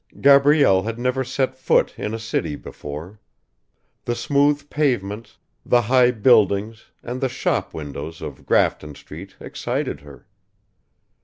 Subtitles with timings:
[0.19, 3.19] Gabrielle had never set foot in a city before.
[4.05, 10.25] The smooth pavements, the high buildings and the shop windows of Grafton Street excited her.